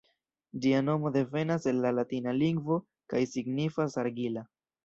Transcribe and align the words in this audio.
Ĝia 0.63 0.79
nomo 0.85 1.11
devenas 1.17 1.69
el 1.73 1.83
la 1.85 1.91
latina 1.99 2.35
lingvo 2.39 2.81
kaj 3.15 3.23
signifas 3.37 4.01
"argila". 4.07 4.49